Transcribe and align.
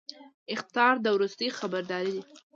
اخطار 0.53 0.93
د 1.01 1.05
وروستي 1.15 1.47
خبرداری 1.59 2.11
دی 2.15 2.23